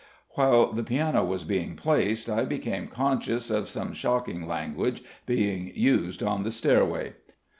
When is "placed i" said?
1.75-2.43